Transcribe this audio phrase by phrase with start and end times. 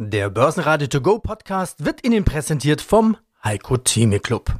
[0.00, 4.54] Der Börsenradio To Go Podcast wird Ihnen präsentiert vom Heiko Theme Club.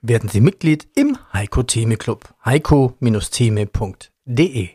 [0.00, 2.32] Werden Sie Mitglied im Heiko Theme Club.
[2.44, 4.68] heiko-theme.de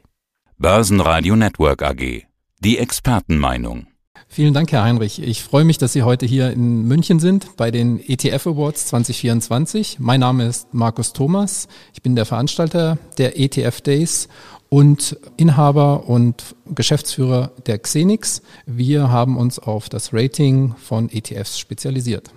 [0.57, 2.23] Börsenradio Network AG.
[2.59, 3.87] Die Expertenmeinung.
[4.27, 5.21] Vielen Dank, Herr Heinrich.
[5.21, 9.99] Ich freue mich, dass Sie heute hier in München sind bei den ETF Awards 2024.
[9.99, 11.69] Mein Name ist Markus Thomas.
[11.93, 14.27] Ich bin der Veranstalter der ETF Days
[14.71, 18.41] und Inhaber und Geschäftsführer der Xenix.
[18.65, 22.31] Wir haben uns auf das Rating von ETFs spezialisiert.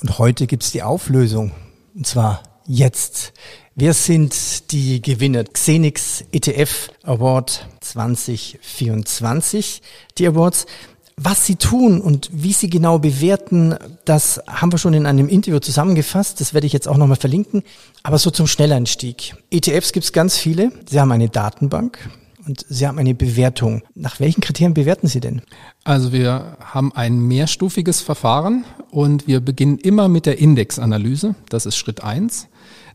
[0.00, 1.50] Und heute gibt's die Auflösung.
[1.96, 3.32] Und zwar jetzt.
[3.74, 5.42] Wer sind die Gewinner?
[5.42, 9.82] Xenix ETF Award 2024.
[10.18, 10.66] Die Awards.
[11.18, 13.74] Was sie tun und wie sie genau bewerten,
[14.04, 16.40] das haben wir schon in einem Interview zusammengefasst.
[16.42, 17.62] Das werde ich jetzt auch nochmal verlinken.
[18.02, 19.34] Aber so zum Schnelleinstieg.
[19.50, 20.72] ETFs gibt es ganz viele.
[20.86, 22.10] Sie haben eine Datenbank
[22.46, 23.82] und Sie haben eine Bewertung.
[23.94, 25.40] Nach welchen Kriterien bewerten Sie denn?
[25.84, 31.34] Also wir haben ein mehrstufiges Verfahren und wir beginnen immer mit der Indexanalyse.
[31.48, 32.48] Das ist Schritt eins.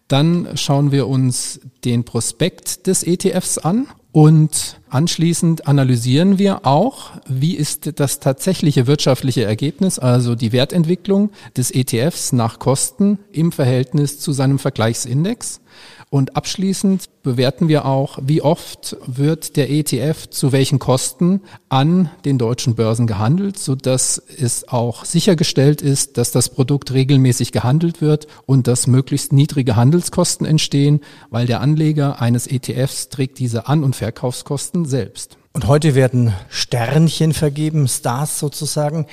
[0.07, 7.55] Dann schauen wir uns den Prospekt des ETFs an und anschließend analysieren wir auch, wie
[7.55, 14.33] ist das tatsächliche wirtschaftliche Ergebnis, also die Wertentwicklung des ETFs nach Kosten im Verhältnis zu
[14.33, 15.61] seinem Vergleichsindex.
[16.09, 22.37] Und abschließend bewerten wir auch, wie oft wird der ETF zu welchen Kosten an den
[22.37, 28.27] deutschen Börsen gehandelt, so dass es auch sichergestellt ist, dass das Produkt regelmäßig gehandelt wird
[28.45, 33.95] und dass möglichst niedrige Handelskosten entstehen, weil der Anleger eines ETFs trägt diese An- und
[34.01, 35.37] Verkaufskosten selbst.
[35.53, 39.05] Und heute werden Sternchen vergeben, Stars sozusagen.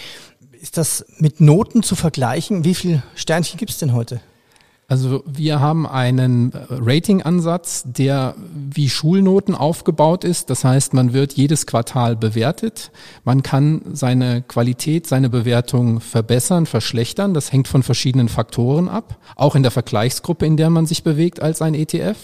[0.62, 2.64] Ist das mit Noten zu vergleichen?
[2.64, 4.22] Wie viele Sternchen gibt es denn heute?
[4.90, 10.48] Also wir haben einen äh, Rating-Ansatz, der wie Schulnoten aufgebaut ist.
[10.48, 12.90] Das heißt, man wird jedes Quartal bewertet.
[13.24, 17.34] Man kann seine Qualität, seine Bewertung verbessern, verschlechtern.
[17.34, 19.18] Das hängt von verschiedenen Faktoren ab.
[19.36, 22.16] Auch in der Vergleichsgruppe, in der man sich bewegt als ein ETF.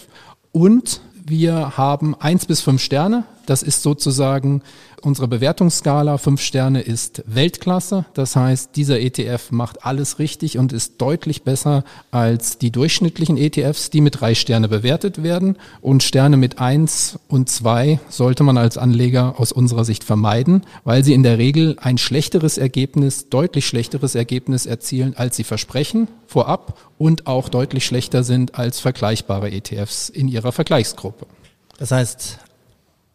[0.51, 3.25] Und wir haben eins bis fünf Sterne.
[3.47, 4.63] Das ist sozusagen
[5.03, 6.19] unsere Bewertungsskala.
[6.19, 8.07] Fünf Sterne ist Weltklasse.
[8.15, 13.91] Das heißt, dieser ETF macht alles richtig und ist deutlich besser als die durchschnittlichen ETFs,
[13.91, 15.57] die mit drei Sterne bewertet werden.
[15.81, 21.05] Und Sterne mit eins und zwei sollte man als Anleger aus unserer Sicht vermeiden, weil
[21.05, 26.79] sie in der Regel ein schlechteres Ergebnis, deutlich schlechteres Ergebnis erzielen, als sie versprechen vorab
[26.99, 31.27] und auch deutlich schlechter sind als vergleichbare ETFs in ihrer Vergleichsgruppe.
[31.79, 32.39] Das heißt,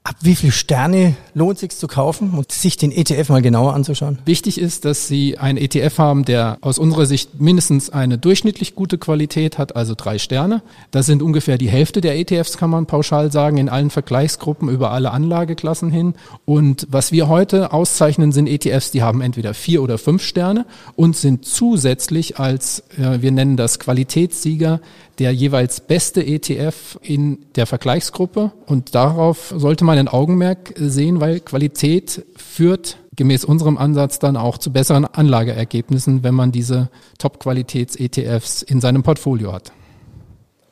[0.10, 4.18] Ab wie viel Sterne lohnt sich zu kaufen und sich den ETF mal genauer anzuschauen?
[4.26, 8.98] Wichtig ist, dass Sie einen ETF haben, der aus unserer Sicht mindestens eine durchschnittlich gute
[8.98, 10.64] Qualität hat, also drei Sterne.
[10.90, 14.90] Das sind ungefähr die Hälfte der ETFs, kann man pauschal sagen, in allen Vergleichsgruppen über
[14.90, 16.16] alle Anlageklassen hin.
[16.44, 20.66] Und was wir heute auszeichnen, sind ETFs, die haben entweder vier oder fünf Sterne
[20.96, 24.82] und sind zusätzlich als, wir nennen das Qualitätssieger,
[25.20, 28.54] der jeweils beste ETF in der Vergleichsgruppe.
[28.66, 34.58] Und darauf sollte man ein Augenmerk sehen, weil Qualität führt gemäß unserem Ansatz dann auch
[34.58, 39.72] zu besseren Anlageergebnissen, wenn man diese Top-Qualitäts-ETFs in seinem Portfolio hat.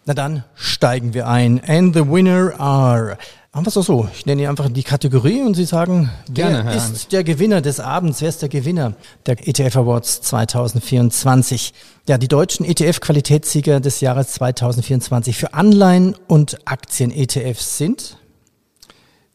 [0.05, 1.61] Na dann steigen wir ein.
[1.67, 3.17] And the winner are
[3.57, 4.09] Machen wir es doch so.
[4.13, 8.21] Ich nenne einfach die Kategorie und Sie sagen, Gerne, wer ist der Gewinner des Abends?
[8.21, 8.93] Wer ist der Gewinner
[9.25, 11.73] der ETF Awards 2024?
[12.07, 18.17] Ja, die deutschen ETF-Qualitätssieger des Jahres 2024 für Anleihen und Aktien-ETFs sind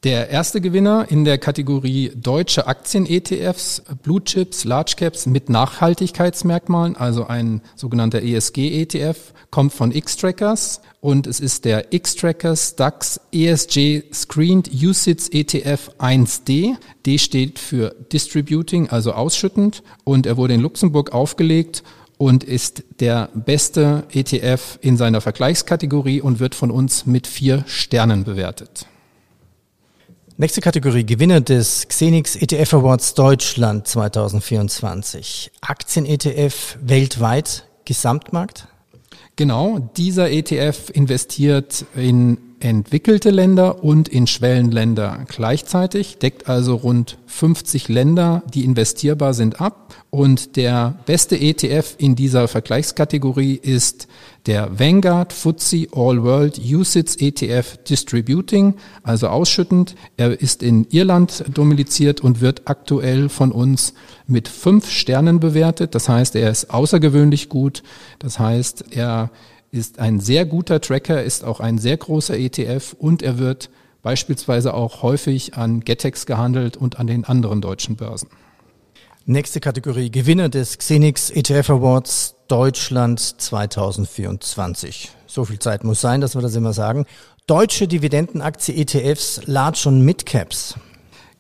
[0.05, 7.27] der erste Gewinner in der Kategorie deutsche Aktien-ETFs, Blue Chips, Large Caps mit Nachhaltigkeitsmerkmalen, also
[7.27, 15.29] ein sogenannter ESG-ETF, kommt von X-Trackers und es ist der X-Trackers DAX ESG Screened USITS
[15.29, 16.75] ETF 1D.
[17.07, 21.85] D steht für Distributing, also ausschüttend und er wurde in Luxemburg aufgelegt
[22.19, 28.25] und ist der beste ETF in seiner Vergleichskategorie und wird von uns mit vier Sternen
[28.25, 28.87] bewertet.
[30.39, 35.51] Nächste Kategorie, Gewinner des Xenix ETF Awards Deutschland 2024.
[35.61, 38.67] Aktien-ETF weltweit, Gesamtmarkt?
[39.37, 47.89] Genau, dieser ETF investiert in entwickelte Länder und in Schwellenländer gleichzeitig, deckt also rund 50
[47.89, 49.95] Länder, die investierbar sind, ab.
[50.11, 54.07] Und der beste ETF in dieser Vergleichskategorie ist
[54.47, 59.97] der Vanguard FTSE All World USITS ETF Distributing, also ausschüttend.
[60.17, 63.95] Er ist in Irland dominiziert und wird aktuell von uns
[64.27, 65.95] mit fünf Sternen bewertet.
[65.95, 67.83] Das heißt, er ist außergewöhnlich gut.
[68.19, 69.31] Das heißt, er
[69.73, 73.71] ist ein sehr guter Tracker, ist auch ein sehr großer ETF und er wird
[74.03, 78.29] beispielsweise auch häufig an Getex gehandelt und an den anderen deutschen Börsen.
[79.25, 85.11] Nächste Kategorie, Gewinner des Xenix ETF Awards Deutschland 2024.
[85.27, 87.07] So viel Zeit muss sein, dass wir das immer sagen.
[87.47, 90.75] Deutsche Dividendenaktie ETFs Large und Mid Caps.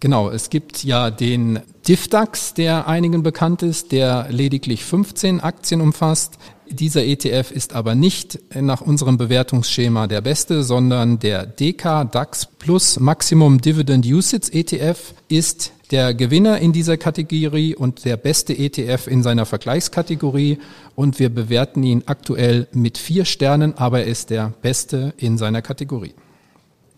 [0.02, 6.38] Genau, es gibt ja den DIFDAX, der einigen bekannt ist, der lediglich 15 Aktien umfasst.
[6.68, 12.98] Dieser ETF ist aber nicht nach unserem Bewertungsschema der beste, sondern der DK DAX Plus
[12.98, 19.22] Maximum Dividend Usage ETF ist der Gewinner in dieser Kategorie und der beste ETF in
[19.22, 20.58] seiner Vergleichskategorie
[20.96, 25.62] und wir bewerten ihn aktuell mit vier Sternen, aber er ist der beste in seiner
[25.62, 26.14] Kategorie.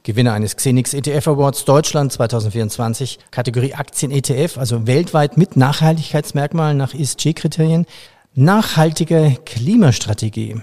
[0.07, 6.93] Gewinner eines Xenix ETF Awards Deutschland 2024, Kategorie Aktien ETF, also weltweit mit Nachhaltigkeitsmerkmalen nach
[6.93, 7.87] ESG-Kriterien.
[8.35, 10.61] Nachhaltige Klimastrategie.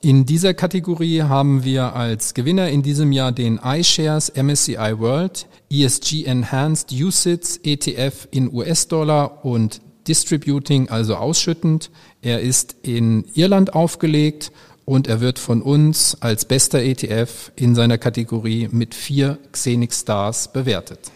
[0.00, 6.24] In dieser Kategorie haben wir als Gewinner in diesem Jahr den iShares MSCI World ESG
[6.24, 11.92] Enhanced USITS ETF in US-Dollar und Distributing, also ausschüttend.
[12.22, 14.50] Er ist in Irland aufgelegt
[14.90, 20.52] und er wird von uns als bester ETF in seiner Kategorie mit vier Xenix Stars
[20.52, 21.12] bewertet.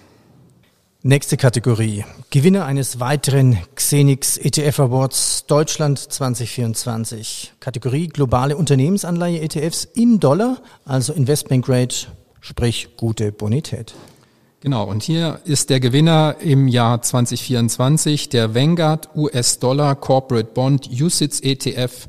[1.03, 2.05] Nächste Kategorie.
[2.31, 7.55] Gewinner eines weiteren Xenix ETF Awards Deutschland 2024.
[7.59, 11.95] Kategorie globale Unternehmensanleihe ETFs in Dollar, also Investment Grade,
[12.41, 13.93] sprich gute Bonität.
[14.61, 21.41] Genau, und hier ist der Gewinner im Jahr 2024 der Vanguard US-Dollar Corporate Bond USITS
[21.41, 22.07] ETF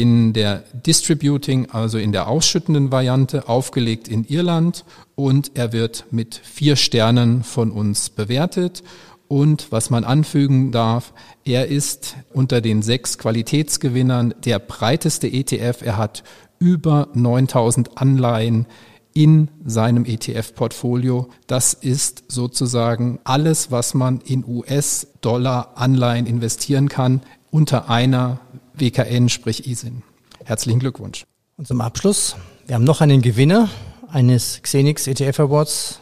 [0.00, 4.86] in der Distributing, also in der ausschüttenden Variante, aufgelegt in Irland
[5.16, 8.82] und er wird mit vier Sternen von uns bewertet.
[9.28, 11.12] Und was man anfügen darf,
[11.44, 15.82] er ist unter den sechs Qualitätsgewinnern der breiteste ETF.
[15.82, 16.24] Er hat
[16.58, 18.66] über 9000 Anleihen
[19.12, 21.28] in seinem ETF-Portfolio.
[21.46, 28.40] Das ist sozusagen alles, was man in US-Dollar-Anleihen investieren kann, unter einer
[28.82, 30.02] WKN, sprich ISIN.
[30.44, 31.24] Herzlichen Glückwunsch.
[31.56, 32.34] Und zum Abschluss,
[32.66, 33.70] wir haben noch einen Gewinner
[34.08, 36.00] eines Xenix ETF Awards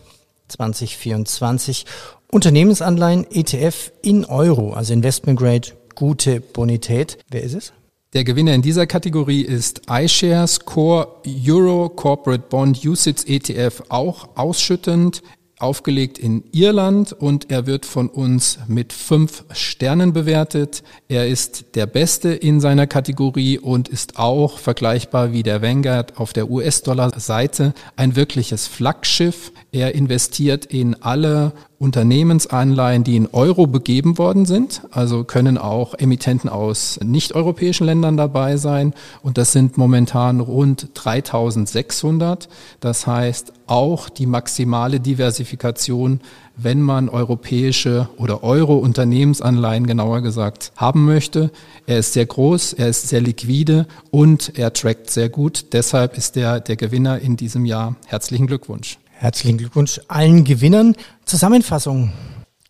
[0.48, 1.84] 2024.
[2.32, 7.18] Unternehmensanleihen ETF in Euro, also Investment Grade, gute Bonität.
[7.30, 7.72] Wer ist es?
[8.14, 15.22] Der Gewinner in dieser Kategorie ist iShares Core Euro Corporate Bond USITS ETF, auch ausschüttend
[15.60, 20.82] aufgelegt in Irland und er wird von uns mit fünf Sternen bewertet.
[21.08, 26.32] Er ist der Beste in seiner Kategorie und ist auch vergleichbar wie der Vanguard auf
[26.32, 29.52] der US-Dollar-Seite ein wirkliches Flaggschiff.
[29.72, 34.82] Er investiert in alle Unternehmensanleihen, die in Euro begeben worden sind.
[34.90, 38.92] Also können auch Emittenten aus nicht-europäischen Ländern dabei sein.
[39.22, 42.50] Und das sind momentan rund 3600.
[42.80, 46.20] Das heißt, auch die maximale Diversifikation,
[46.54, 51.50] wenn man europäische oder Euro-Unternehmensanleihen genauer gesagt haben möchte.
[51.86, 55.72] Er ist sehr groß, er ist sehr liquide und er trackt sehr gut.
[55.72, 57.96] Deshalb ist er der Gewinner in diesem Jahr.
[58.04, 58.99] Herzlichen Glückwunsch.
[59.20, 60.96] Herzlichen Glückwunsch allen Gewinnern.
[61.26, 62.10] Zusammenfassung.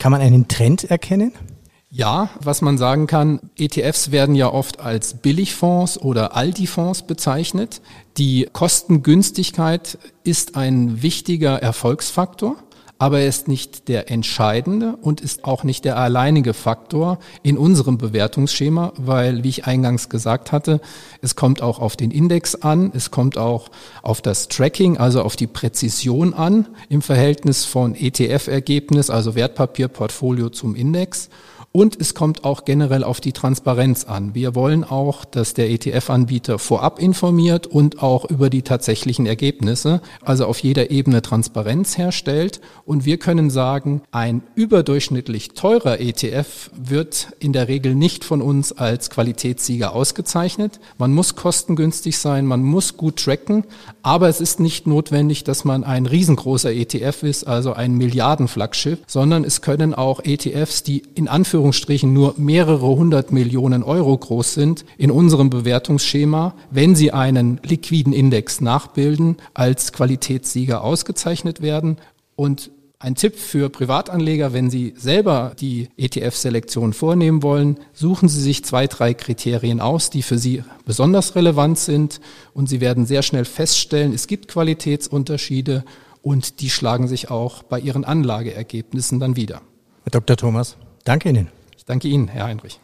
[0.00, 1.31] Kann man einen Trend erkennen?
[1.91, 7.81] Ja, was man sagen kann, ETFs werden ja oft als Billigfonds oder Aldi-Fonds bezeichnet.
[8.17, 12.56] Die Kostengünstigkeit ist ein wichtiger Erfolgsfaktor
[13.00, 17.97] aber er ist nicht der entscheidende und ist auch nicht der alleinige Faktor in unserem
[17.97, 20.82] Bewertungsschema, weil, wie ich eingangs gesagt hatte,
[21.22, 23.70] es kommt auch auf den Index an, es kommt auch
[24.03, 30.74] auf das Tracking, also auf die Präzision an im Verhältnis von ETF-Ergebnis, also Wertpapierportfolio zum
[30.74, 31.31] Index.
[31.72, 34.34] Und es kommt auch generell auf die Transparenz an.
[34.34, 40.46] Wir wollen auch, dass der ETF-Anbieter vorab informiert und auch über die tatsächlichen Ergebnisse, also
[40.46, 42.60] auf jeder Ebene Transparenz herstellt.
[42.84, 48.72] Und wir können sagen, ein überdurchschnittlich teurer ETF wird in der Regel nicht von uns
[48.72, 50.81] als Qualitätssieger ausgezeichnet.
[50.98, 53.62] Man muss kostengünstig sein, man muss gut tracken,
[54.03, 59.44] aber es ist nicht notwendig, dass man ein riesengroßer ETF ist, also ein Milliardenflaggschiff, sondern
[59.44, 64.86] es können auch ETFs, die in Anführungszeichen Anführungsstrichen nur mehrere hundert Millionen Euro groß sind,
[64.96, 71.98] in unserem Bewertungsschema, wenn sie einen liquiden Index nachbilden, als Qualitätssieger ausgezeichnet werden.
[72.34, 78.64] Und ein Tipp für Privatanleger, wenn Sie selber die ETF-Selektion vornehmen wollen, suchen Sie sich
[78.64, 82.22] zwei, drei Kriterien aus, die für Sie besonders relevant sind
[82.55, 85.84] und Sie werden sehr schnell feststellen, es gibt Qualitätsunterschiede
[86.22, 89.60] und die schlagen sich auch bei Ihren Anlageergebnissen dann wieder.
[90.05, 90.38] Herr Dr.
[90.38, 90.79] Thomas.
[91.04, 91.48] Danke Ihnen.
[91.76, 92.80] Ich danke Ihnen, Herr Heinrich.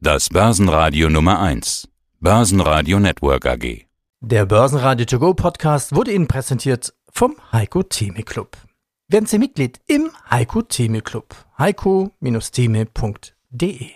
[0.00, 1.88] Das Börsenradio Nummer 1.
[2.20, 3.86] Börsenradio Network AG.
[4.20, 8.56] Der Börsenradio To Go Podcast wurde Ihnen präsentiert vom Heiko Theme Club.
[9.08, 11.34] Werden Sie Mitglied im Heiko Theme Club.
[11.58, 13.90] heiko-theme.de